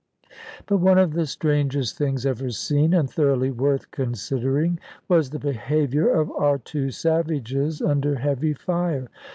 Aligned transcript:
But 0.65 0.77
one 0.79 0.97
of 0.97 1.13
the 1.13 1.27
strangest 1.27 1.95
things 1.95 2.25
ever 2.25 2.49
seen, 2.49 2.91
and 2.91 3.07
thoroughly 3.07 3.51
worth 3.51 3.91
considering, 3.91 4.79
was 5.07 5.29
the 5.29 5.37
behaviour 5.37 6.09
of 6.09 6.31
our 6.31 6.57
two 6.57 6.89
savages 6.89 7.83
under 7.83 8.15
heavy 8.15 8.55
fire. 8.55 9.09